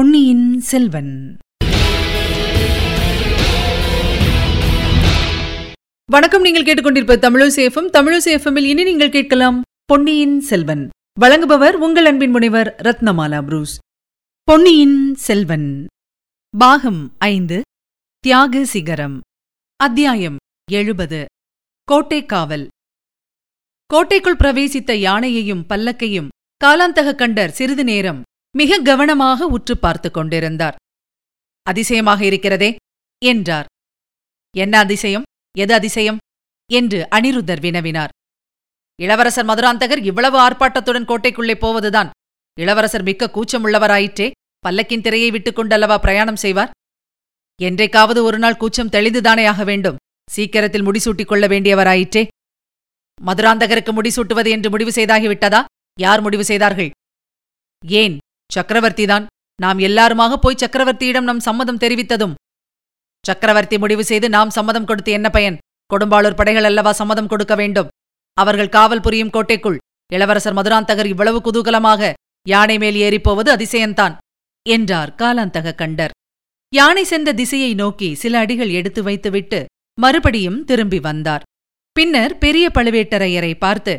[0.00, 1.36] பொன்னியின் செல்வன்.
[6.04, 10.88] வணக்கம் நீங்கள் கேட்டுக்கொண்டிருப்ப தமிழசேஃபம் தமிழசேஃபமில் இனி நீங்கள் கேட்கலாம் பொன்னியின் செல்வன்.
[11.20, 13.78] வழங்குபவர் உங்கள் அன்பின் முனைவர் ரத்னமாலா புரூஸ்.
[14.42, 15.86] பொன்னியின் செல்வன்.
[16.58, 17.62] பாகம் ஐந்து
[18.18, 19.20] தியாக சிகரம்.
[19.76, 20.36] அத்தியாயம்
[20.70, 21.24] எழுபது
[21.84, 22.68] கோட்டை காவல்.
[23.86, 26.28] கோட்டைக்குள் பிரவேசித்த யானையையும் பல்லக்கையும்
[26.64, 28.22] காலாந்தக கண்டர் சிறிது நேரம்
[28.56, 30.74] மிக கவனமாக உற்று பார்த்துக் கொண்டிருந்தார்.
[31.62, 32.76] அதிசயமாக இருக்கிறதே
[33.24, 33.66] என்றார்.
[34.56, 35.22] என்ன அதிசயம்?
[35.58, 36.18] எது அதிசயம்?
[36.72, 38.08] என்று அனிருத்தர் வினவினார்.
[39.00, 42.10] இளவரசர் மதுராந்தகர் இவ்வளவு ஆர்ப்பாட்டத்துடன் கோட்டைக்குள்ளே போவதுதான்.
[42.60, 44.30] இளவரசர் மிக்க கூச்சமுள்ளவராயிற்றே
[44.66, 46.70] பல்லக்கின் திரையை விட்டுக் கொண்டல்லவா பிரயாணம் செய்வார்?
[47.62, 49.96] என்றைக்காவது ஒரு நாள் கூச்சம் தெளிந்துதானே ஆக வேண்டும்.
[50.30, 52.26] சீக்கிரத்தில் முடிசூட்டிக் கொள்ள வேண்டியவராயிற்றே.
[53.26, 55.64] மதுராந்தகருக்கு முடிசூட்டுவது என்று முடிவு செய்தாகிவிட்டதா?
[56.00, 56.90] யார் முடிவு செய்தார்கள்?
[57.86, 58.18] ஏன்?
[58.54, 59.24] சக்கரவர்த்திதான்
[59.58, 62.34] நாம் எல்லாருமாக போய் சக்கரவர்த்தியிடம் நம் சம்மதம் தெரிவித்ததும்.
[63.24, 65.58] சக்கரவர்த்தி முடிவு செய்து நாம் சம்மதம் கொடுத்து என்ன பயன்?
[65.90, 67.90] கொடும்பாளூர் படைகள் அல்லவா சம்மதம் கொடுக்க வேண்டும்?
[68.38, 69.78] அவர்கள் காவல் புரியும் கோட்டைக்குள்
[70.10, 72.12] இளவரசர் மதுராந்தகர் இவ்வளவு குதூகலமாக
[72.46, 74.14] யானை மேல் ஏறிப்போவது அதிசயந்தான்
[74.66, 76.14] என்றார் காலாந்தக கண்டர்.
[76.72, 79.60] யானை சென்ற திசையை நோக்கி சில அடிகள் எடுத்து வைத்துவிட்டு
[79.98, 81.44] மறுபடியும் திரும்பி வந்தார்.
[81.96, 83.94] பின்னர் பெரிய பழுவேட்டரையரை பார்த்து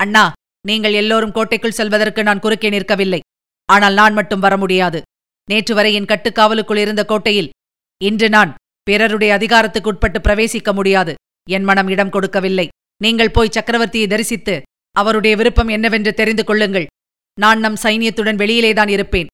[0.00, 0.24] அண்ணா
[0.68, 3.20] நீங்கள் எல்லோரும் கோட்டைக்குள் செல்வதற்கு நான் குறுக்கே நிற்கவில்லை.
[3.64, 5.02] ஆனால் நான் மட்டும் வர முடியாது.
[5.50, 7.50] நேற்று வரை என் கட்டுக்காவலுக்குள் இருந்த கோட்டையில்
[8.04, 11.14] இன்று நான் பிறருடைய அதிகாரத்துக்குட்பட்டு பிரவேசிக்க முடியாது.
[11.50, 12.68] என் மனம் இடம் கொடுக்கவில்லை.
[13.02, 16.86] நீங்கள் போய் சக்கரவர்த்தியை தரிசித்து அவருடைய விருப்பம் என்னவென்று தெரிந்து கொள்ளுங்கள்.
[17.38, 19.26] நான் நம் சைனியத்துடன் வெளியிலேதான் இருப்பேன்.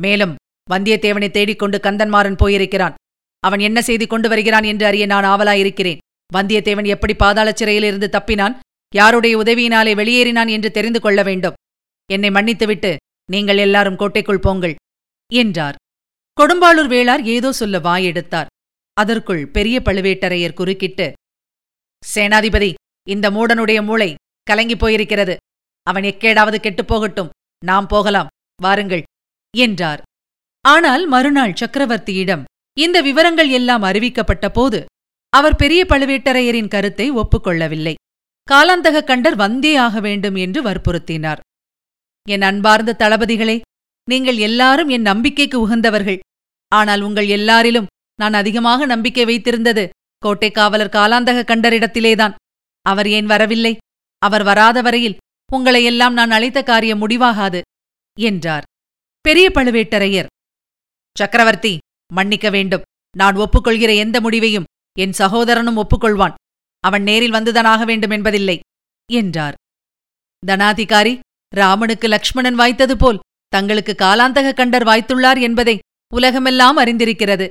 [0.00, 0.34] மேலும்
[0.70, 2.94] வந்தியத்தேவனை தேடிக்கொண்டு கந்தன்மாறன் போயிருக்கிறான்.
[3.40, 5.98] அவன் என்ன செய்தி கொண்டு வருகிறான் என்று அறிய நான் ஆவலாயிருக்கிறேன்.
[6.34, 8.54] வந்தியத்தேவன் எப்படி பாதாள சிறையிலிருந்து தப்பினான்?
[8.94, 11.52] யாருடைய உதவியினாலே வெளியேறினான் என்று தெரிந்து கொள்ள வேண்டும்.
[12.10, 12.96] என்னை மன்னித்துவிட்டு
[13.34, 14.74] நீங்கள் எல்லாரும் கோட்டைக்குள் போங்கள்
[15.30, 15.76] என்றார்.
[16.38, 18.50] கொடும்பாளூர் வேளார் ஏதோ சொல்ல வாயெடுத்தார்
[18.96, 21.06] அதற்குள் பெரிய பழுவேட்டரையர் குறுக்கிட்டு
[22.02, 22.70] சேனாதிபதி
[23.08, 24.10] இந்த மூடனுடைய மூளை
[24.50, 25.34] கலங்கிப் போயிருக்கிறது.
[25.86, 27.30] அவன் எக்கேடாவது கெட்டுப் போகட்டும்.
[27.62, 28.30] நாம் போகலாம்.
[28.62, 29.04] வாருங்கள்
[29.54, 30.00] என்றார்.
[30.64, 32.42] ஆனால் மறுநாள் சக்கரவர்த்தியிடம்
[32.76, 34.80] இந்த விவரங்கள் எல்லாம் அறிவிக்கப்பட்ட போது
[35.32, 37.94] அவர் பெரிய பழுவேட்டரையரின் கருத்தை ஒப்புக்கொள்ளவில்லை.
[38.48, 41.42] காலாந்தக கண்டர் வந்தே ஆக வேண்டும் என்று வற்புறுத்தினார்.
[42.28, 43.60] என் அன்பார்ந்த தளபதிகளே
[44.08, 46.20] நீங்கள் எல்லாரும் என் நம்பிக்கைக்கு உகந்தவர்கள்.
[46.72, 49.84] ஆனால் உங்கள் எல்லாரிலும் நான் அதிகமாக நம்பிக்கை வைத்திருந்தது
[50.18, 52.34] கோட்டை காவலர் காலாந்தக கண்டரிடத்திலேதான்.
[52.86, 53.76] அவர் ஏன் வரவில்லை?
[54.18, 55.18] அவர் வராத வரையில்
[55.52, 57.60] உங்களையெல்லாம் நான் அழைத்த காரியம் முடிவாகாது
[58.18, 58.66] என்றார்.
[59.24, 60.30] பெரிய பழுவேட்டரையர்
[61.16, 61.72] சக்கரவர்த்தி
[62.12, 62.86] மன்னிக்க வேண்டும்.
[63.16, 64.68] நான் ஒப்புக்கொள்கிற எந்த முடிவையும்
[64.98, 66.34] என் சகோதரனும் ஒப்புக்கொள்வான்.
[66.84, 68.56] அவன் நேரில் வந்துதானாக வேண்டும் என்பதில்லை
[69.10, 69.58] என்றார்.
[70.42, 71.14] தனாதிகாரி
[71.54, 75.78] ராமனுக்கு லக்ஷ்மணன் வாய்த்தது போல் தங்களுக்கு காலாந்தக கண்டர் வாய்த்துள்ளார் என்பதை
[76.14, 77.48] உலகமெல்லாம் அறிந்திருக்கிறது.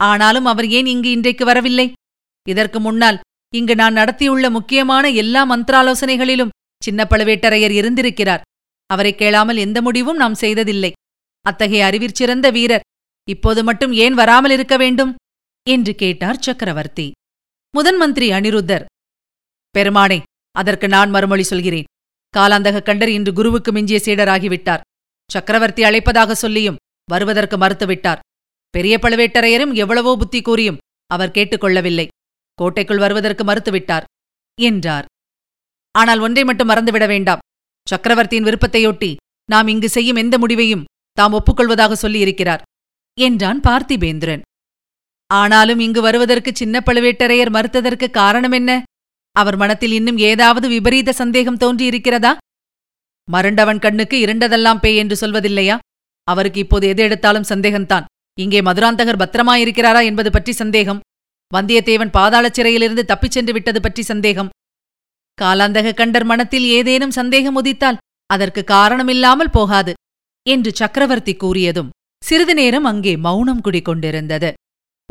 [0.00, 1.86] ஆனாலும் அவர் ஏன் இங்கு இன்றைக்கு வரவில்லை?
[2.48, 3.18] இதற்கு முன்னால்
[3.54, 8.44] இங்கு நான் நடத்தியுள்ள முக்கியமான எல்லா மந்திராலோசனைகளிலும் சின்ன பழுவேட்டரையர் இருந்திருக்கிறார்.
[8.90, 10.92] அவரை கேளாமல் எந்த முடிவும் நாம் செய்ததில்லை.
[11.46, 12.86] அத்தகைய அறிவிற்சிறந்த வீரர்
[13.28, 15.12] இப்போது மட்டும் ஏன் வராமல் இருக்க வேண்டும்?
[15.66, 17.06] என்று கேட்டார் சக்கரவர்த்தி.
[17.74, 18.84] முதன் மந்திரி அனிருத்தர்
[19.78, 20.18] பெருமானே
[20.56, 21.88] அதற்கு நான் மறுமொழி சொல்கிறேன்.
[22.36, 24.84] காலாந்தக கண்டர் இன்று குருவுக்கு மிஞ்சிய சீடராகிவிட்டார்.
[25.30, 28.22] சக்கரவர்த்தி அழைப்பதாக சொல்லியும் வருவதற்கு மறுத்துவிட்டார்.
[28.74, 32.06] பெரிய பழுவேட்டரையரும் எவ்வளவோ புத்தி கூறியும் அவர் கேட்டுக்கொள்ளவில்லை.
[32.58, 34.04] கோட்டைக்குள் வருவதற்கு மறுத்துவிட்டார்.
[34.58, 35.06] என்றார்.
[35.94, 37.42] ஆனால் ஒன்றை மட்டும் மறந்துவிட வேண்டாம்.
[37.86, 39.10] சக்கரவர்த்தியின் விருப்பத்தையொட்டி
[39.44, 40.86] நாம் இங்கு செய்யும் எந்த முடிவையும்
[41.18, 42.62] தாம் ஒப்புக்கொள்வதாக சொல்லியிருக்கிறார்
[43.18, 44.42] என்றான் பார்த்திபேந்திரன்.
[45.30, 48.70] ஆனாலும் இங்கு வருவதற்கு சின்ன பழுவேட்டரையர் மறுத்ததற்கு காரணம் என்ன?
[49.36, 52.32] அவர் மனத்தில் இன்னும் ஏதாவது விபரீத சந்தேகம் தோன்றியிருக்கிறதா?
[53.28, 55.76] மருண்டவன் கண்ணுக்கு இருண்டதெல்லாம் பேய் என்று சொல்வதில்லையா?
[56.28, 58.08] அவருக்கு இப்போது எது எடுத்தாலும் சந்தேகம்தான்.
[58.38, 61.00] இங்கே மதுராந்தகர் பத்திரமாயிருக்கிறாரா என்பது பற்றி சந்தேகம்.
[61.52, 64.50] வந்தியத்தேவன் பாதாள சிறையிலிருந்து தப்பிச் சென்று விட்டது பற்றி சந்தேகம்.
[65.38, 68.00] காலாந்தக கண்டர் மனத்தில் ஏதேனும் சந்தேகம் உதித்தால்
[68.30, 69.92] அதற்கு காரணமில்லாமல் போகாது
[70.46, 71.92] என்று சக்கரவர்த்தி கூறியதும்
[72.22, 74.50] சிறிது நேரம் அங்கே மௌனம் குடிக்கொண்டிருந்தது.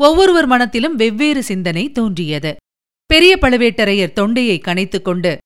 [0.00, 2.52] ஒவ்வொருவர் மனத்திலும் வெவ்வேறு சிந்தனை தோன்றியது.
[3.10, 5.38] பெரிய பழுவேட்டரையர் தொண்டையை கணைத்துக் கொண்டு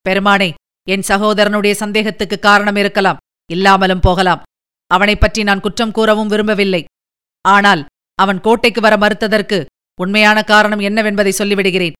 [0.00, 0.54] பெருமானை
[0.88, 3.16] என் சகோதரனுடைய சந்தேகத்துக்கு காரணம் இருக்கலாம்
[3.50, 4.42] இல்லாமலும் போகலாம்.
[4.86, 6.84] அவனைப் பற்றி நான் குற்றம் கூறவும் விரும்பவில்லை.
[7.48, 9.64] ஆனால் அவன் கோட்டைக்கு வர மறுத்ததற்கு
[10.00, 11.92] உண்மையான காரணம் என்னவென்பதை சொல்லிவிடுகிறேன்.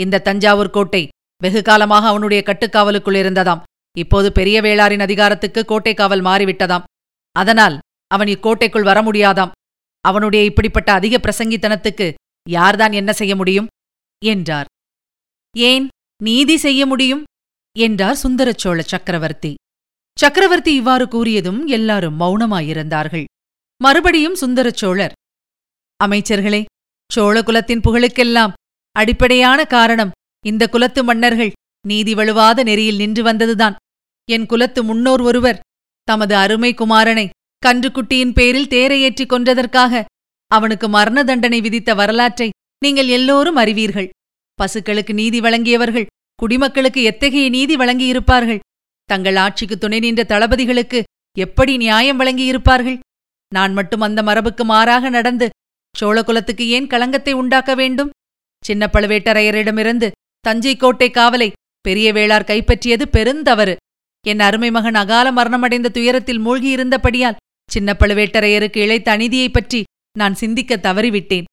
[0.00, 1.08] இந்த தஞ்சாவூர் கோட்டை
[1.42, 3.62] வெகு காலமாக அவனுடைய கட்டுக்காவலுக்குள் இருந்ததாம்.
[3.98, 6.82] இப்போது பெரிய வேளாரின் அதிகாரத்துக்கு கோட்டை காவல் மாறிவிட்டதாம்.
[7.32, 9.50] அதனால் அவன் இக்கோட்டைக்குள் வர முடியாதாம்.
[10.00, 12.14] அவனுடைய இப்படிப்பட்ட அதிக பிரசங்கித்தனத்துக்கு
[12.50, 13.66] யார்தான் என்ன செய்ய முடியும்?
[14.24, 14.68] என்றார்.
[15.56, 15.88] ஏன்
[16.22, 17.22] நீதி செய்ய முடியும்?
[17.76, 19.54] என்றார் சுந்தரச்சோழ சக்கரவர்த்தி.
[20.18, 23.24] சக்கரவர்த்தி இவ்வாறு கூறியதும் எல்லாரும் மௌனமாயிருந்தார்கள்.
[23.80, 25.12] மறுபடியும் சுந்தரச் சோழர்
[26.04, 26.64] அமைச்சர்களே
[27.10, 28.52] சோழ குலத்தின் புகழுக்கெல்லாம்
[28.96, 30.14] அடிப்படையான காரணம்
[30.46, 31.52] இந்த குலத்து மன்னர்கள்
[31.86, 33.76] நீதி வழுவாத நெறியில் நின்று வந்ததுதான்.
[34.30, 35.60] என் குலத்து முன்னோர் ஒருவர்
[36.02, 37.28] தமது அருமை குமாரனை
[37.66, 40.04] கன்றுக்குட்டியின் பேரில் தேரையேற்றிக் கொன்றதற்காக
[40.50, 42.50] அவனுக்கு மரண தண்டனை விதித்த வரலாற்றை
[42.82, 44.08] நீங்கள் எல்லோரும் அறிவீர்கள்.
[44.62, 48.58] பசுக்களுக்கு நீதி வழங்கியவர்கள் குடிமக்களுக்கு எத்தகைய நீதி வழங்கியிருப்பார்கள்?
[49.04, 51.02] தங்கள் ஆட்சிக்கு துணை நின்ற தளபதிகளுக்கு
[51.38, 52.98] எப்படி நியாயம் வழங்கியிருப்பார்கள்?
[53.54, 55.48] நான் மட்டும் அந்த மரபுக்கு மாறாக நடந்து
[56.00, 58.10] சோழகுலத்துக்கு ஏன் களங்கத்தை உண்டாக்க வேண்டும்?
[58.64, 63.76] சின்ன பழுவேட்டரையரிடமிருந்து தஞ்சை கோட்டை காவலை பெரிய வேளார் கைப்பற்றியது பெருந்தவறு.
[64.26, 67.36] என் அருமை மகன் அகால மரணமடைந்த துயரத்தில் மூழ்கியிருந்தபடியால்
[67.70, 69.82] சின்ன பழுவேட்டரையருக்கு இழைத்த அநீதியைப் பற்றி
[70.18, 71.44] நான் சிந்திக்க தவறிவிட்டேன்.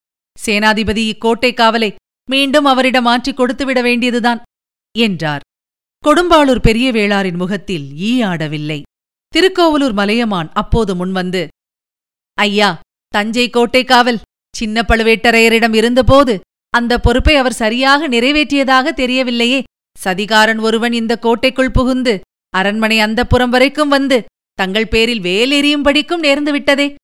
[0.46, 1.96] சேனாதிபதி இக்கோட்டை காவலை
[2.30, 4.42] மீண்டும் அவரிடம் மாற்றிக் கொடுத்துவிட வேண்டியதுதான்
[4.98, 5.42] என்றார்.
[6.08, 8.82] கொடும்பாளூர் பெரிய வேளாரின் முகத்தில் ஈ ஆடவில்லை.
[9.28, 11.48] திருக்கோவலூர் மலையமான் அப்போது முன்வந்து
[12.34, 14.20] ஐயா தஞ்சை கோட்டை காவல்
[14.56, 16.40] சின்ன பழுவேட்டரையரிடம் இருந்தபோது
[16.70, 19.64] அந்த பொறுப்பை அவர் சரியாக நிறைவேற்றியதாக தெரியவில்லையே.
[20.04, 22.20] சதிகாரன் ஒருவன் இந்த கோட்டைக்குள் புகுந்து
[22.50, 26.96] அரண்மனை அந்தப்புறம் வரைக்கும் வந்து தங்கள் பேரில் வேலெறியும்படிக்கும் நேர்ந்து விட்டதே.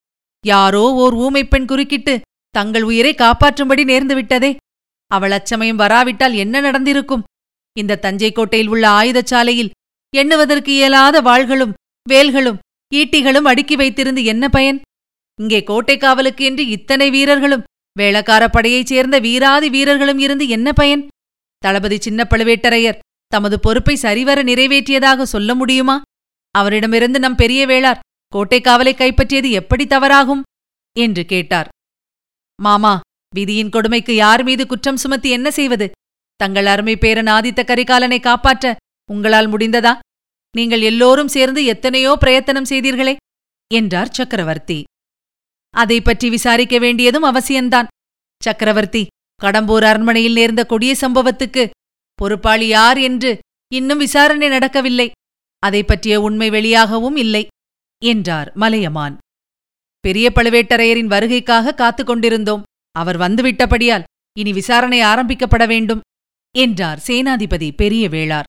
[0.46, 2.20] யாரோ ஓர் ஊமைப் பெண் குறுக்கிட்டு
[2.56, 4.50] தங்கள் உயிரை காப்பாற்றும்படி நேர்ந்துவிட்டதே
[5.10, 7.26] அவள் அச்சமயம் வராவிட்டால் என்ன நடந்திருக்கும்?
[7.76, 9.72] இந்த தஞ்சை கோட்டையில் உள்ள ஆயுதச்சாலையில்
[10.14, 11.76] எண்ணுவதற்கு இயலாத வாள்களும்
[12.06, 12.60] வேல்களும்
[12.92, 14.78] ஈட்டிகளும் அடுக்கி வைத்திருந்து என்ன பயன்?
[15.38, 17.66] இங்கே கோட்டை காவலுக்கு என்று இத்தனை வீரர்களும்
[17.96, 21.02] வேளக்கார படையைச் சேர்ந்த வீராதி வீரர்களும் இருந்து என்ன பயன்?
[21.62, 23.00] தளபதி சின்ன பழுவேட்டரையர்
[23.32, 25.96] தமது பொறுப்பை சரிவர நிறைவேற்றியதாக சொல்ல முடியுமா?
[26.54, 30.44] அவரிடமிருந்து நம் பெரிய வேளார் கோட்டை காவலை கைப்பற்றியது எப்படி தவறாகும்?
[30.96, 31.68] என்று கேட்டார்.
[32.62, 33.00] மாமா
[33.34, 35.90] விதியின் கொடுமைக்கு யார் மீது குற்றம் சுமத்தி என்ன செய்வது?
[36.36, 38.76] தங்கள் அருமை பேரன் ஆதித்த கரிகாலனை காப்பாற்ற
[39.10, 39.98] உங்களால் முடிந்ததா?
[40.54, 43.14] நீங்கள் எல்லோரும் சேர்ந்து எத்தனையோ பிரயத்தனம் செய்தீர்களே?
[43.74, 44.78] என்றார் சக்கரவர்த்தி.
[45.70, 47.90] அதை பற்றி விசாரிக்க வேண்டியதும் அவசியம்தான்.
[48.42, 49.02] சக்கரவர்த்தி
[49.42, 51.64] கடம்பூர் அரண்மனையில் நேர்ந்த கொடிய சம்பவத்துக்கு
[52.14, 53.38] பொறுப்பாளி யார் என்று
[53.72, 55.10] இன்னும் விசாரணை நடக்கவில்லை.
[55.62, 57.46] அதை பற்றிய உண்மை வெளியாகவும் இல்லை
[58.02, 59.16] என்றார் மலையமான்.
[60.06, 62.64] பெரிய பழுவேட்டரையரின் வருகைக்காக காத்துக் கொண்டிருந்தோம்.
[62.96, 64.06] அவர் வந்துவிட்டபடியால்
[64.38, 66.04] இனி விசாரணை ஆரம்பிக்கப்பட வேண்டும்
[66.54, 68.48] என்றார் சேனாதிபதி பெரிய வேளார்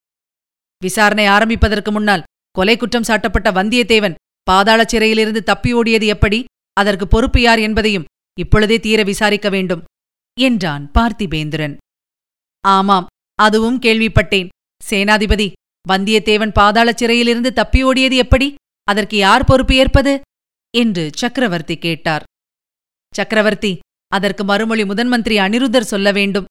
[0.81, 6.39] விசாரணை ஆரம்பிப்பதற்கு முன்னால் கொலை குற்றம் சாட்டப்பட்ட வந்தியத்தேவன் பாதாள சிறையிலிருந்து தப்பி ஓடியது எப்படி
[6.77, 8.07] அதற்கு பொறுப்பு யார் என்பதையும்
[8.39, 9.83] இப்பொழுதே தீர விசாரிக்க வேண்டும்
[10.38, 11.75] என்றான் பார்த்திபேந்திரன்.
[12.63, 13.07] ஆமாம்
[13.39, 14.50] அதுவும் கேள்விப்பட்டேன்.
[14.81, 15.48] சேனாதிபதி
[15.86, 18.48] வந்தியத்தேவன் பாதாள சிறையிலிருந்து தப்பி ஓடியது எப்படி
[18.88, 20.13] அதற்கு யார் பொறுப்பு ஏற்பது?
[20.81, 22.24] என்று சக்கரவர்த்தி கேட்டார்.
[23.13, 23.74] சக்கரவர்த்தி
[24.12, 26.50] அதற்கு மறுமொழி முதன்மந்திரி அனிருத்தர் சொல்ல வேண்டும்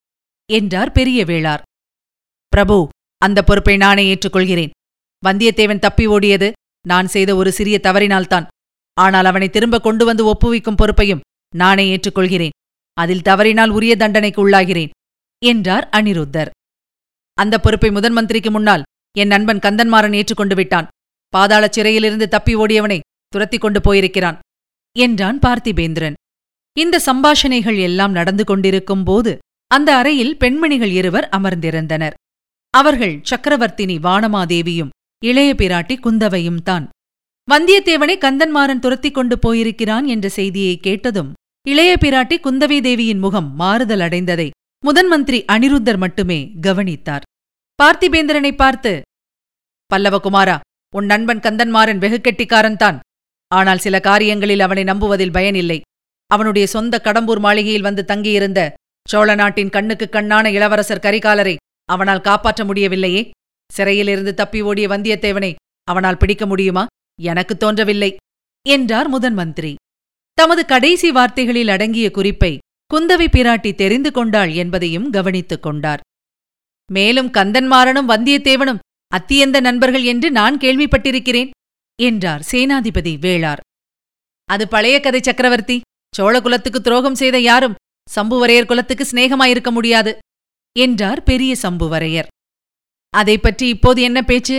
[0.51, 1.63] என்றார் பெரிய வேளார்
[2.53, 2.77] பிரபு
[3.23, 4.75] அந்த பொறுப்பை நானே ஏற்றுக்கொள்கிறேன்.
[5.23, 6.49] வந்தியத்தேவன் தப்பி ஓடியது
[6.85, 8.47] நான் செய்த ஒரு சிறிய தவறினால்தான்.
[8.97, 11.25] ஆனால் அவனை திரும்ப கொண்டு வந்து ஒப்புவிக்கும் பொறுப்பையும்
[11.55, 12.55] நானே ஏற்றுக்கொள்கிறேன்.
[12.97, 14.93] அதில் தவறினால் உரிய தண்டனைக்கு உள்ளாகிறேன்
[15.43, 16.51] என்றார் அனிருத்தர்.
[17.39, 18.87] அந்த பொறுப்பை முதன் மந்திரிக்கு முன்னால்
[19.17, 20.89] என் நண்பன் கந்தன்மாறன் ஏற்றுக்கொண்டு விட்டான்.
[21.35, 22.99] பாதாள சிறையிலிருந்து தப்பி ஓடியவனை
[23.37, 24.39] துரத்திக் கொண்டு போயிருக்கிறான்
[24.97, 26.17] என்றான் பார்த்திபேந்திரன்.
[26.77, 29.33] இந்த சம்பாஷணைகள் எல்லாம் நடந்து கொண்டிருக்கும் போது
[29.71, 32.17] அந்த அறையில் பெண்மணிகள் இருவர் அமர்ந்திருந்தனர்.
[32.75, 36.87] அவர்கள் சக்கரவர்த்தினி வானமாதேவியும் இளைய பிராட்டி குந்தவையும் தான்.
[37.49, 41.31] வந்தியத்தேவனை கந்தன்மாறன் துரத்திக் கொண்டு போயிருக்கிறான் என்ற செய்தியை கேட்டதும்
[41.67, 44.49] இளைய பிராட்டி குந்தவை தேவியின் முகம் மாறுதல் அடைந்ததை
[44.85, 47.27] முதன் மந்திரி அனிருத்தர் மட்டுமே கவனித்தார்.
[47.79, 48.93] பார்த்திபேந்திரனை பார்த்து
[49.91, 50.57] பல்லவகுமாரா
[50.95, 52.99] உன் நண்பன் கந்தன்மாறன் வெகு கெட்டிக்காரன்தான்
[53.55, 55.81] ஆனால் சில காரியங்களில் அவனை நம்புவதில் பயனில்லை.
[56.27, 58.73] அவனுடைய சொந்த கடம்பூர் மாளிகையில் வந்து தங்கியிருந்த
[59.09, 63.31] சோழ நாட்டின் கண்ணுக்கு கண்ணான இளவரசர் கரிகாலரை அவனால் காப்பாற்ற முடியவில்லையே.
[63.73, 66.87] சிறையிலிருந்து தப்பி ஓடிய வந்தியத்தேவனை அவனால் பிடிக்க முடியுமா?
[67.23, 68.17] எனக்கு தோன்றவில்லை
[68.69, 69.75] என்றார் முதன் மந்திரி.
[70.35, 72.59] தமது கடைசி வார்த்தைகளில் அடங்கிய குறிப்பை
[72.95, 76.01] குந்தவை பிராட்டி தெரிந்து கொண்டாள் என்பதையும் கவனித்துக் கொண்டார்.
[76.93, 78.79] மேலும் கந்தன்மாறனும் வந்தியத்தேவனும்
[79.13, 81.51] அத்தியந்த நண்பர்கள் என்று நான் கேள்விப்பட்டிருக்கிறேன்.
[82.03, 83.61] என்றார் சேனாதிபதி வேளார்.
[84.49, 85.77] அது பழைய கதை சக்கரவர்த்தி.
[86.15, 90.13] சோழ குலத்துக்கு துரோகம் செய்த யாரும் சம்புவரையர் குலத்துக்கு சிநேகமாயிருக்க முடியாது
[90.77, 92.29] என்றார் பெரிய சம்புவரையர்.
[93.15, 94.57] அதை பற்றி இப்போது என்ன பேச்சு?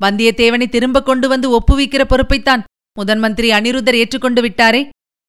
[0.00, 2.64] வந்தியத்தேவனை திரும்ப கொண்டு வந்து ஒப்புவிக்கிற பொறுப்பைத்தான்
[2.96, 4.82] முதன்மந்திரி அனிருத்தர் ஏற்றுக்கொண்டு விட்டாரே.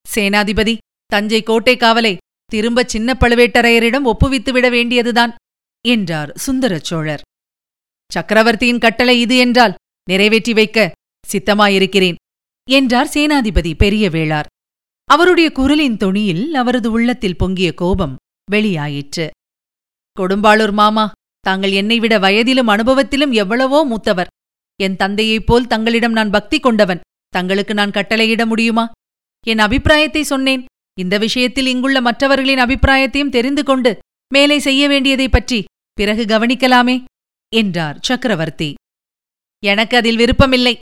[0.06, 2.14] சேனாதிபதி தஞ்சை கோட்டை காவலை
[2.52, 5.34] திரும்ப சின்ன பழுவேட்டரையரிடம் ஒப்புவித்து விட வேண்டியதுதான்
[5.86, 7.22] என்றார் சுந்தரச் சோழர்
[8.12, 9.76] சக்கரவர்த்தியின் கட்டளை இது என்றால்
[10.10, 10.80] நிறைவேற்றி வைக்க
[11.32, 12.16] சித்தமாயிருக்கிறேன்
[12.70, 14.44] என்றார் சேனாதிபதி பெரிய வேளார்.
[15.06, 18.16] அவருடைய குரலின் தொனியில் அவரது உள்ளத்தில் பொங்கிய கோபம்
[18.52, 19.30] வெளியாயிற்று.
[20.20, 24.28] கொடும்பாளூர் மாமா தாங்கள் என்னை விட வயதிலும் அனுபவத்திலும் எவ்வளவோ மூத்தவர்.
[24.82, 27.00] என் தந்தையைப் போல் தங்களிடம் நான் பக்தி கொண்டவன்.
[27.30, 28.92] தங்களுக்கு நான் கட்டளையிட முடியுமா?
[29.48, 30.66] என் அபிப்பிராயத்தை சொன்னேன்.
[31.00, 33.98] இந்த விஷயத்தில் இங்குள்ள மற்றவர்களின் அபிப்பிராயத்தையும் தெரிந்து கொண்டு
[34.34, 35.64] மேலே செய்ய வேண்டியதைப் பற்றி
[35.94, 37.04] பிறகு கவனிக்கலாமே
[37.56, 38.74] என்றார் சக்கரவர்த்தி.
[39.66, 40.78] எனக்கு அதில் விருப்பமில்லை.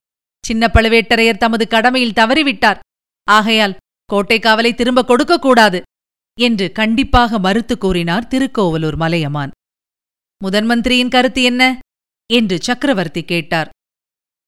[0.45, 2.79] சின்ன பழுவேட்டரையர் தமது கடமையில் தவறிவிட்டார்.
[3.27, 5.81] ஆகையால் கோட்டை காவலை திரும்ப கொடுக்கக்கூடாது
[6.37, 9.51] என்று கண்டிப்பாக மறுத்து கூறினார் திருக்கோவலூர் மலையமான்.
[10.43, 11.79] முதன்மந்திரியின் கருத்து என்ன?
[12.33, 13.69] என்று சக்கரவர்த்தி கேட்டார்.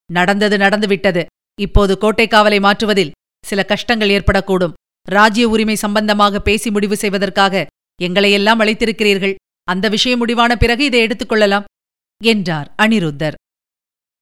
[0.09, 1.25] நடந்தது நடந்துவிட்டது.
[1.61, 3.11] இப்போது கோட்டை காவலை மாற்றுவதில்
[3.45, 4.73] சில கஷ்டங்கள் ஏற்படக்கூடும்.
[5.07, 7.67] ராஜ்ய உரிமை சம்பந்தமாக பேசி முடிவு செய்வதற்காக
[8.01, 9.35] எங்களையெல்லாம் அழைத்திருக்கிறீர்கள்?
[9.63, 11.63] அந்த விஷயம் முடிவான பிறகு இதை எடுத்துக்கொள்ளலாம்
[12.23, 13.33] என்றார் அனிருத்தர்.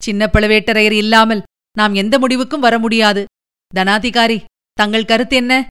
[0.02, 1.44] சின்ன பழுவேட்டரையர் இல்லாமல்
[1.78, 3.26] நாம் எந்த முடிவுக்கும் வர முடியாது.
[3.76, 5.68] தனாதிகாரி தங்கள் கருத்து என்ன?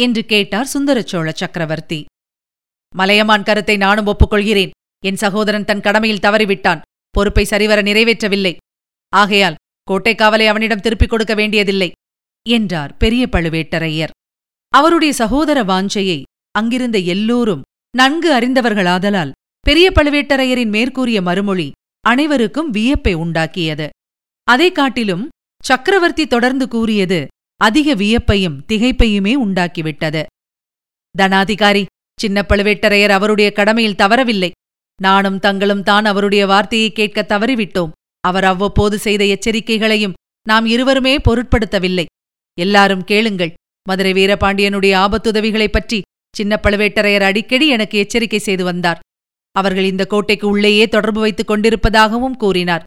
[0.00, 2.04] என்று கேட்டார் சுந்தரச்சோழ சக்கரவர்த்தி.
[2.94, 4.70] மலையமான் கருத்தை நானும் ஒப்புக்கொள்கிறேன்.
[5.04, 6.80] என் சகோதரன் தன் கடமையில் தவறிவிட்டான்.
[7.10, 8.56] பொறுப்பை சரிவர நிறைவேற்றவில்லை.
[9.08, 9.54] ஆகையால்
[9.90, 11.92] கோட்டைக்காவலை அவனிடம் திருப்பிக் கொடுக்க வேண்டியதில்லை
[12.48, 14.08] என்றார் பெரிய பழுவேட்டரையர்.
[14.68, 17.62] அவருடைய சகோதர வாஞ்சையை அங்கிருந்த எல்லோரும்
[17.96, 23.88] நன்கு அறிந்தவர்களாதலால் பெரிய பழுவேட்டரையரின் மேற்கூறிய மறுமொழி அனைவருக்கும் வியப்பை உண்டாக்கியது.
[24.44, 25.28] அதை காட்டிலும்
[25.64, 30.22] சக்கரவர்த்தி தொடர்ந்து கூறியது அதிக வியப்பையும் திகைப்பையுமே உண்டாக்கிவிட்டது.
[31.18, 31.84] தனாதிகாரி
[32.20, 34.50] சின்ன பழுவேட்டரையர் அவருடைய கடமையில் தவறவில்லை.
[35.02, 37.90] நானும் தங்களும் தான் அவருடைய வார்த்தையை கேட்க தவறிவிட்டோம்.
[38.20, 40.12] அவர் அவ்வப்போது செய்த எச்சரிக்கைகளையும்
[40.48, 42.04] நாம் இருவருமே பொருட்படுத்தவில்லை.
[42.58, 43.52] எல்லாரும் கேளுங்கள்
[43.88, 46.02] மதுரை வீரபாண்டியனுடைய ஆபத்துதவிகளைப் பற்றி
[46.36, 48.98] சின்ன பழுவேட்டரையர் அடிக்கடி எனக்கு எச்சரிக்கை செய்து வந்தார்.
[49.52, 52.82] அவர்கள் இந்த கோட்டைக்கு உள்ளேயே தொடர்பு வைத்துக் கொண்டிருப்பதாகவும் கூறினார்.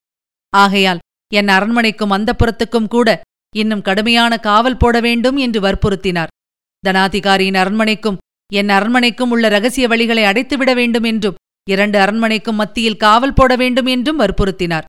[0.50, 0.98] ஆகையால்
[1.34, 3.22] என் அரண்மனைக்கும் அந்தப்புறத்துக்கும் கூட
[3.56, 6.32] இன்னும் கடுமையான காவல் போட வேண்டும் என்று வற்புறுத்தினார்.
[6.84, 8.18] தனாதிகாரியின் அரண்மனைக்கும்
[8.54, 14.20] என் அரண்மனைக்கும் உள்ள ரகசிய வழிகளை அடைத்துவிட வேண்டும் என்றும் இரண்டு அரண்மனைக்கும் மத்தியில் காவல் போட வேண்டும் என்றும்
[14.20, 14.86] வற்புறுத்தினார்.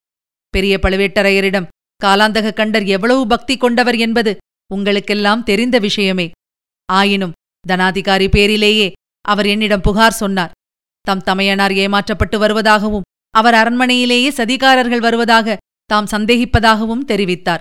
[0.55, 1.71] பெரிய பழுவேட்டரையரிடம்
[2.05, 4.37] காலாந்தக கண்டர் எவ்வளவு பக்தி கொண்டவர் என்பது
[4.75, 6.31] உங்களுக்கெல்லாம் தெரிந்த விஷயமே.
[6.89, 7.37] ஆயினும்
[7.69, 8.93] தனாதிகாரி பேரிலேயே
[9.25, 10.55] அவர் என்னிடம் புகார் சொன்னார்.
[11.01, 15.57] தம் தமையனார் ஏமாற்றப்பட்டு வருவதாகவும் அவர் அரண்மனையிலேயே சதிகாரர்கள் வருவதாக
[15.89, 17.61] தாம் சந்தேகிப்பதாகவும் தெரிவித்தார்.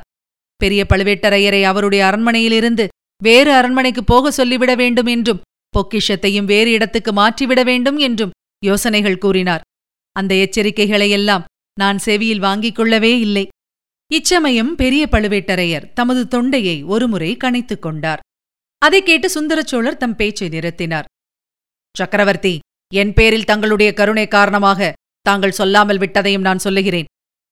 [0.55, 2.88] பெரிய பழுவேட்டரையரை அவருடைய அரண்மனையிலிருந்து
[3.24, 8.31] வேறு அரண்மனைக்கு போக சொல்லிவிட வேண்டும் என்றும் பொக்கிஷத்தையும் வேறு இடத்துக்கு மாற்றிவிட வேண்டும் என்றும்
[8.65, 9.62] யோசனைகள் கூறினார்.
[10.12, 11.43] அந்த எச்சரிக்கைகளையெல்லாம்
[11.79, 13.48] நான் செவியில் வாங்கிக் கொள்ளவே இல்லை.
[14.12, 18.19] இச்சமயம் பெரிய பழுவேட்டரையர் தமது தொண்டையை ஒருமுறை கணைத்துக் கொண்டார்.
[18.77, 21.03] அதைக் கேட்டு சுந்தரச்சோழர் தம் பேச்சை நிறுத்தினார்.
[21.98, 22.60] சக்கரவர்த்தி
[22.93, 27.05] என் பேரில் தங்களுடைய கருணை காரணமாக தாங்கள் சொல்லாமல் விட்டதையும் நான் சொல்லுகிறேன்.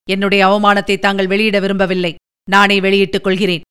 [0.09, 2.15] என்னுடைய அவமானத்தை தாங்கள் வெளியிட விரும்பவில்லை.
[2.49, 3.61] நானே வெளியிட்டுக் கொள்கிறேன்.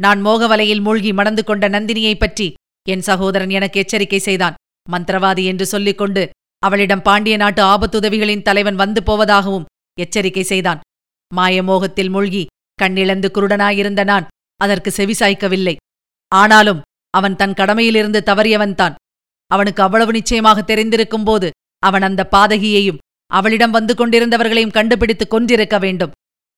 [0.00, 2.52] நான் மோகவலையில் மூழ்கி மணந்து கொண்ட நந்தினியைப் பற்றி
[2.88, 4.54] என் சகோதரன் எனக்கு எச்சரிக்கை செய்தான்.
[4.90, 9.64] மந்திரவாதி என்று சொல்லிக் கொண்டு அவளிடம் பாண்டிய நாட்டு ஆபத்துதவிகளின் தலைவன் வந்து போவதாகவும்
[10.00, 10.80] எச்சரிக்கை செய்தான்.
[11.34, 12.46] மாயமோகத்தில் மூழ்கி
[12.82, 14.26] கண்ணிழந்து குருடனாயிருந்த நான்
[14.56, 15.76] அதற்கு செவிசாய்க்கவில்லை
[16.34, 18.94] ஆனாலும் அவன் தன் கடமையிலிருந்து தவறியவன்தான்
[19.46, 22.98] அவனுக்கு அவ்வளவு நிச்சயமாக தெரிந்திருக்கும் போது அவன் அந்த பாதகியையும்
[23.34, 26.10] அவளிடம் வந்து கொண்டிருந்தவர்களையும் கண்டுபிடித்துக் கொன்றிருக்க வேண்டும்.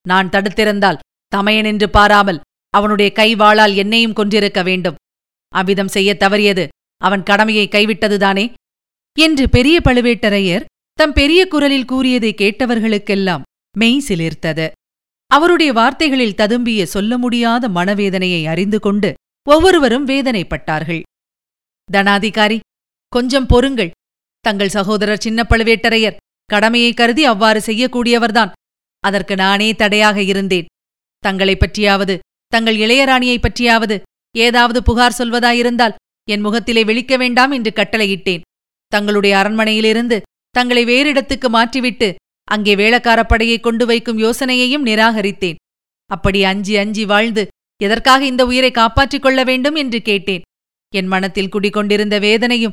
[0.09, 2.40] நான் தடுத்திருந்தால் தமையன் என்று பாராமல்
[2.71, 4.95] அவனுடைய கைவாளால் என்னையும் கொன்றிருக்க வேண்டும்.
[5.49, 6.68] அவ்விதம் செய்யத் தவறியது.
[6.97, 8.52] அவன் கடமையை கைவிட்டதுதானே?
[9.18, 13.42] என்று பெரிய பழுவேட்டரையர் தம் பெரிய குரலில் கூறியதை கேட்டவர்களுக்கெல்லாம்
[13.78, 14.71] மெய் சிலிர்த்தது.
[15.26, 19.14] அவருடைய வார்த்தைகளில் ததும்பிய சொல்ல முடியாத மனவேதனையை அறிந்து கொண்டு
[19.49, 21.02] ஒவ்வொருவரும் வேதனைப்பட்டார்கள்.
[21.92, 22.61] தனாதிகாரி
[23.09, 23.90] கொஞ்சம் பொறுங்கள்.
[24.40, 26.16] தங்கள் சகோதரர் சின்ன பழுவேட்டரையர்
[26.50, 28.52] கடமையை கருதி அவ்வாறு செய்யக்கூடியவர்தான்.
[29.00, 30.66] அதற்கு நானே தடையாக இருந்தேன்.
[31.18, 34.02] தங்களைப் பற்றியாவது தங்கள் இளையராணியைப் பற்றியாவது
[34.36, 35.94] ஏதாவது புகார் சொல்வதாயிருந்தால்
[36.30, 38.40] என் முகத்திலே விழிக்க வேண்டாம் என்று கட்டளையிட்டேன்.
[38.86, 45.54] தங்களுடைய அரண்மனையிலிருந்து தங்களை வேறிடத்துக்கு மாற்றிவிட்டு அங்கே வேளக்காரப்படையை கொண்டு வைக்கும் யோசனையையும் நிராகரித்தேன்.
[46.06, 47.48] அப்படி அஞ்சி அஞ்சி வாழ்ந்து
[47.82, 50.40] எதற்காக இந்த உயிரை காப்பாற்றிக் கொள்ள வேண்டும் என்று கேட்டேன்.
[50.94, 52.70] என் மனத்தில் குடிகொண்டிருந்த வேதனையும்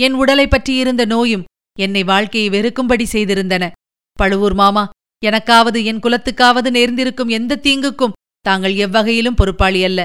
[0.00, 1.44] என் உடலை பற்றியிருந்த நோயும்
[1.78, 3.64] என்னை வாழ்க்கையை வெறுக்கும்படி செய்திருந்தன.
[4.12, 4.84] பழுவூர் மாமா
[5.24, 10.00] எனக்காவது என் குலத்துக்காவது நேர்ந்திருக்கும் எந்த தீங்குக்கும் தாங்கள் எவ்வகையிலும் பொறுப்பாளி அல்ல.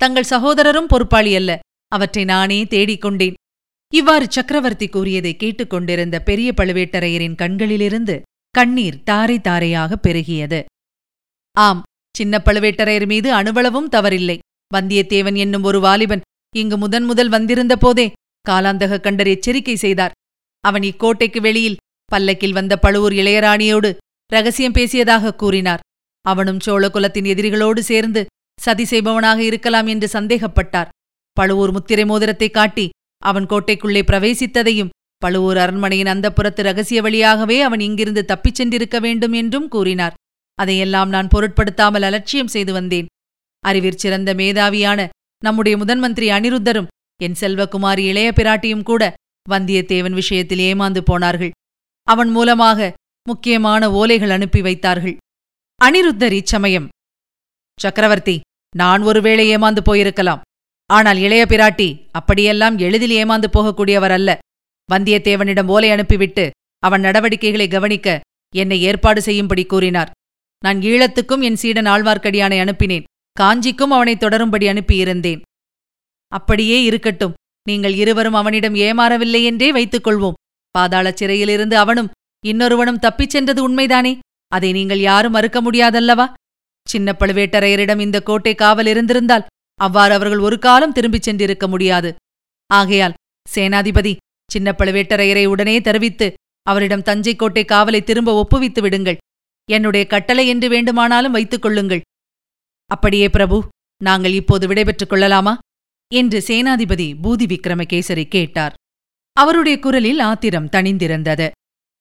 [0.00, 1.58] தங்கள் சகோதரரும் பொறுப்பாளி அல்ல.
[1.88, 3.36] அவற்றை நானே தேடிக் கொண்டேன்
[3.92, 10.64] இவ்வாறு சக்கரவர்த்தி கூறியதை கேட்டுக்கொண்டிருந்த பெரிய பழுவேட்டரையரின் கண்களிலிருந்து கண்ணீர் தாரை தாரையாக பெருகியது.
[11.56, 11.82] ஆம்
[12.16, 14.38] சின்ன பழுவேட்டரையர் மீது அணுவளவும் தவறில்லை.
[14.74, 16.24] வந்தியத்தேவன் என்னும் ஒரு வாலிபன்
[16.56, 18.12] இங்கு முதன் முதல் வந்திருந்த போதே
[18.48, 20.14] காலாந்தக கண்டர் எச்சரிக்கை செய்தார்.
[20.68, 21.80] அவன் இக்கோட்டைக்கு வெளியில்
[22.12, 23.90] பல்லக்கில் வந்த பழுவூர் இளையராணியோடு
[24.32, 25.84] ரகசியம் பேசியதாக கூறினார்.
[26.24, 28.22] அவனும் சோழகுலத்தின் எதிரிகளோடு சேர்ந்து
[28.58, 30.90] சதி செய்பவனாக இருக்கலாம் என்று சந்தேகப்பட்டார்.
[31.36, 32.86] பழுவூர் முத்திரை மோதிரத்தை காட்டி
[33.22, 34.92] அவன் கோட்டைக்குள்ளே பிரவேசித்ததையும்
[35.22, 40.16] பழுவூர் அரண்மனையின் அந்தப்புறத்து ரகசிய வழியாகவே அவன் இங்கிருந்து தப்பிச் சென்றிருக்க வேண்டும் என்றும் கூறினார்.
[40.58, 43.08] அதையெல்லாம் நான் பொருட்படுத்தாமல் அலட்சியம் செய்து வந்தேன்.
[43.64, 45.00] அறிவிற் சிறந்த மேதாவியான
[45.42, 49.02] நம்முடைய முதன்மந்திரி அனிருத்தரும் என் செல்வகுமாரி இளைய பிராட்டியும் கூட
[49.52, 51.52] வந்தியத்தேவன் விஷயத்தில் ஏமாந்து போனார்கள்.
[52.08, 52.88] அவன் மூலமாக
[53.26, 55.16] முக்கியமான ஓலைகள் அனுப்பி வைத்தார்கள்.
[55.80, 56.90] அனிருத்தர் இச்சமயம்
[57.78, 58.36] சக்கரவர்த்தி
[58.74, 60.44] நான் ஒருவேளை ஏமாந்து போயிருக்கலாம்.
[60.90, 61.88] ஆனால் இளைய பிராட்டி
[62.18, 64.30] அப்படியெல்லாம் எளிதில் ஏமாந்து போகக்கூடியவர் அல்ல.
[64.88, 66.44] வந்தியத்தேவனிடம் ஓலை அனுப்பிவிட்டு
[66.82, 68.20] அவன் நடவடிக்கைகளை கவனிக்க
[68.54, 70.10] என்னை ஏற்பாடு செய்யும்படி கூறினார்.
[70.62, 73.08] நான் ஈழத்துக்கும் என் சீடன் ஆழ்வார்க்கடியானை அனுப்பினேன்.
[73.36, 75.40] காஞ்சிக்கும் அவனை தொடரும்படி அனுப்பியிருந்தேன்.
[76.32, 77.34] அப்படியே இருக்கட்டும்.
[77.68, 80.38] நீங்கள் இருவரும் அவனிடம் ஏமாறவில்லை என்றே வைத்துக் கொள்வோம்
[80.74, 82.10] பாதாளச் சிறையிலிருந்து அவனும்
[82.46, 84.18] இன்னொருவனும் தப்பிச் சென்றது உண்மைதானே?
[84.48, 86.26] அதை நீங்கள் யாரும் மறுக்க முடியாதல்லவா?
[86.88, 89.46] சின்ன பழுவேட்டரையரிடம் இந்த கோட்டை காவல் இருந்திருந்தால்
[89.80, 92.14] அவ்வாறு அவர்கள் ஒரு காலம் திரும்பிச் சென்றிருக்க முடியாது.
[92.70, 93.16] ஆகையால்
[93.54, 94.16] சேனாதிபதி
[94.50, 96.26] சின்ன பழுவேட்டரையரை உடனே தெரிவித்து
[96.62, 99.16] அவரிடம் தஞ்சை கோட்டை காவலை திரும்ப ஒப்புவித்து விடுங்கள்.
[99.70, 102.00] என்னுடைய கட்டளை என்று வேண்டுமானாலும் வைத்துக் கொள்ளுங்கள்.
[102.90, 103.56] அப்படியே பிரபு
[104.04, 105.58] நாங்கள் இப்போது விடைபெற்றுக் கொள்ளலாமா?
[106.14, 108.74] என்று சேனாதிபதி பூதி விக்ரமகேசரி கேட்டார்.
[109.32, 111.50] அவருடைய குரலில் ஆத்திரம் தணிந்திருந்தது.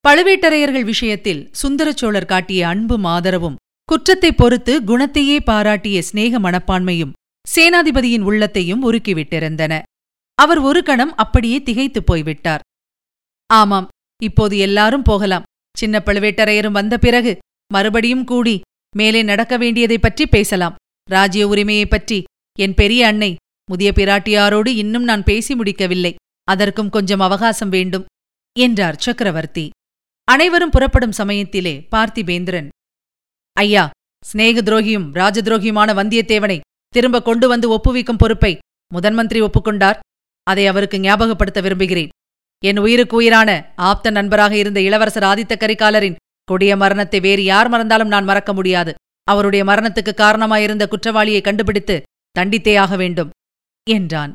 [0.08, 7.12] பழுவேட்டரையர்கள் விஷயத்தில் சுந்தரச்சோழர் காட்டிய அன்பும் ஆதரவும் குற்றத்தை பொறுத்து குணத்தையே பாராட்டிய சிநேக மனப்பான்மையும்
[7.56, 9.82] சேனாதிபதியின் உள்ளத்தையும் உருக்கிவிட்டிருந்தன.
[10.36, 12.60] அவர் ஒரு கணம் அப்படியே திகைத்துப் போய்விட்டார்.
[13.54, 13.88] ஆமாம்
[14.24, 15.44] இப்போது எல்லாரும் போகலாம்.
[15.78, 17.38] சின்ன பழுவேட்டரையரும் வந்த பிறகு
[17.74, 18.62] மறுபடியும் கூடி
[18.96, 20.76] மேலே நடக்க வேண்டியதைப் பற்றி பேசலாம்.
[21.10, 22.24] ராஜ்ய உரிமையைப் பற்றி
[22.60, 23.36] என் பெரிய அன்னை
[23.70, 26.16] முதிய பிராட்டியாரோடு இன்னும் நான் பேசி முடிக்கவில்லை.
[26.44, 28.06] அதற்கும் கொஞ்சம் அவகாசம் வேண்டும்
[28.56, 29.66] என்றார் சக்கரவர்த்தி.
[30.28, 32.68] அனைவரும் புறப்படும் சமயத்திலே பார்த்திபேந்திரன்.
[33.58, 33.84] ஐயா
[34.26, 36.60] சிநேக துரோகியும் ராஜதுரோகியுமான வந்தியத்தேவனை
[36.94, 38.54] திரும்ப கொண்டு வந்து ஒப்புவிக்கும் பொறுப்பை
[38.92, 40.00] முதன்மந்திரி ஒப்புக்கொண்டார்.
[40.48, 42.12] அதை அவருக்கு ஞாபகப்படுத்த விரும்புகிறேன்.
[42.64, 43.50] என் உயிருக்கு உயிரான
[43.90, 48.92] ஆப்த நண்பராக இருந்த இளவரசர் ஆதித்த கரிகாலரின் கொடிய மரணத்தை வேறு யார் மறந்தாலும் நான் மறக்க முடியாது.
[49.28, 51.96] அவருடைய மரணத்துக்கு காரணமாயிருந்த குற்றவாளியை கண்டுபிடித்து
[52.40, 53.30] தண்டித்தே ஆக வேண்டும்.
[53.90, 54.34] என்றான்.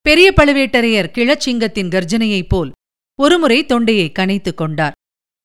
[0.00, 2.72] பெரிய பழுவேட்டரையர் கிழச்சிங்கத்தின் கர்ஜனையைப் போல்
[3.22, 4.92] ஒருமுறை தொண்டையை கனைத்துக் கொண்டார்.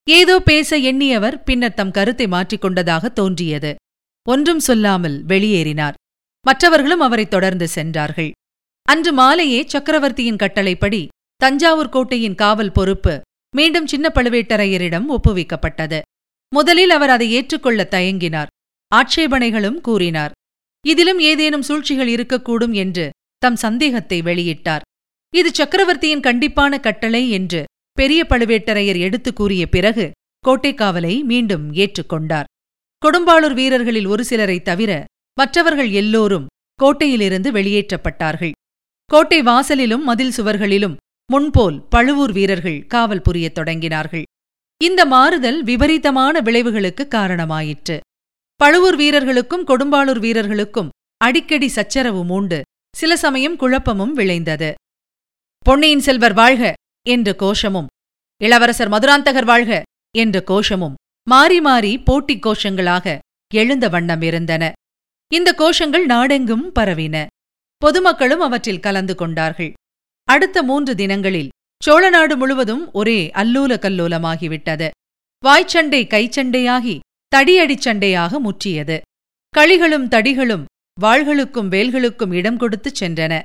[0.10, 3.76] ஏதோ பேச எண்ணியவர் பின்னர் தம் கருத்தை மாற்றிக்கொண்டதாக தோன்றியது.
[4.30, 5.94] ஒன்றும் சொல்லாமல் வெளியேறினார்.
[6.46, 8.32] மற்றவர்களும் அவரைத் தொடர்ந்து சென்றார்கள்.
[8.82, 13.22] அன்று மாலையே சக்கரவர்த்தியின் கட்டளைப்படி தஞ்சாவூர் கோட்டையின் காவல் பொறுப்பு
[13.56, 16.02] மீண்டும் சின்ன பழுவேட்டரையரிடம் ஒப்புவிக்கப்பட்டது.
[16.56, 18.48] முதலில் அவர் அதை ஏற்றுக்கொள்ள தயங்கினார்.
[18.96, 20.32] ஆட்சேபனைகளும் கூறினார்.
[20.88, 23.10] இதிலும் ஏதேனும் சூழ்ச்சிகள் இருக்கக்கூடும் என்று
[23.40, 24.80] தம் சந்தேகத்தை வெளியிட்டார்.
[25.36, 30.12] இது சக்கரவர்த்தியின் கண்டிப்பான கட்டளை என்று பெரிய பழுவேட்டரையர் எடுத்து கூறிய பிறகு
[30.48, 32.44] கோட்டைக்காவலை மீண்டும் ஏற்றுக்கொண்டார்.
[33.06, 36.48] கொடும்பாளூர் வீரர்களில் ஒரு சிலரைத் தவிர மற்றவர்கள் எல்லோரும்
[36.84, 38.52] கோட்டையிலிருந்து வெளியேற்றப்பட்டார்கள்.
[39.06, 40.96] கோட்டை வாசலிலும் மதில் சுவர்களிலும்
[41.32, 44.24] முன்போல் பழுவூர் வீரர்கள் காவல் புரியத் தொடங்கினார்கள்.
[44.84, 48.00] இந்த மாறுதல் விபரீதமான விளைவுகளுக்கு காரணமாயிற்று.
[48.56, 52.62] பழுவூர் வீரர்களுக்கும் கொடும்பாளூர் வீரர்களுக்கும் அடிக்கடி சச்சரவு மூண்டு
[52.94, 54.70] சில சமயம் குழப்பமும் விளைந்தது.
[55.66, 56.64] பொன்னியின் செல்வர் வாழ்க!
[57.06, 57.90] என்ற கோஷமும்.
[58.42, 59.72] இளவரசர் மதுராந்தகர் வாழ்க!
[60.18, 60.96] என்ற கோஷமும்.
[61.28, 63.18] மாறி மாறி போட்டிக் கோஷங்களாக
[63.52, 64.64] எழுந்த வண்ணம் இருந்தன.
[65.32, 67.16] இந்த கோஷங்கள் நாடெங்கும் பரவின.
[67.82, 69.72] பொதுமக்களும் அவற்றில் கலந்து கொண்டார்கள்.
[70.28, 74.88] அடுத்த மூன்று தினங்களில் சோழநாடு முழுவதும் ஒரே அல்லூல கல்லூலமாகிவிட்டது.
[75.44, 76.96] வாய்ச்சண்டை கைச்சண்டையாகி
[77.32, 78.98] தடியடிச் சண்டையாக முற்றியது.
[79.54, 80.66] களிகளும் தடிகளும்
[81.02, 83.42] வாள்களுக்கும் வேல்களுக்கும் இடம் கொடுத்துச் சென்றன.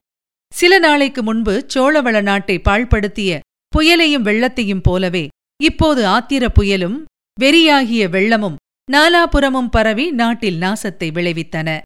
[0.55, 3.39] சில நாளைக்கு முன்பு சோழவள நாட்டை பாழ்படுத்திய
[3.77, 5.29] புயலையும் வெள்ளத்தையும் போலவே
[5.63, 6.97] இப்போது ஆத்திர புயலும்
[7.41, 8.57] வெறியாகிய வெள்ளமும்
[8.93, 11.81] நாலாபுரமும் பரவி நாட்டில் நாசத்தை விளைவித்தன.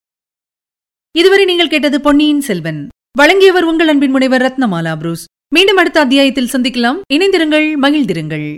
[1.17, 2.89] இதுவரை நீங்கள் கேட்டது பொன்னியின் செல்வன்.
[3.19, 5.25] வழங்கியவர் உங்கள் அன்பின் முனைவர் ரத்னமாலா புரூஸ்.
[5.55, 7.01] மீண்டும் அடுத்த அத்தியாயத்தில் சந்திக்கலாம்.
[7.13, 8.57] இணைந்திருங்கள் மகிழ்ந்திருங்கள்.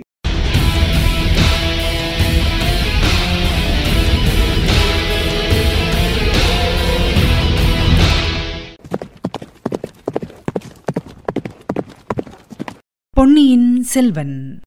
[13.15, 14.59] பொன்னியின் செல்வன்.